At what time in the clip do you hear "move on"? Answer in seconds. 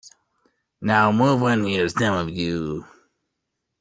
1.11-1.63